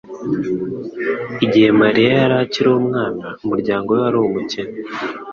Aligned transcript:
Igihe 1.45 1.69
Mariya 1.81 2.11
yari 2.21 2.35
akiri 2.43 2.69
umwana, 2.81 3.25
umuryango 3.45 3.87
we 3.91 3.99
wari 4.03 4.17
umukene. 4.27 4.75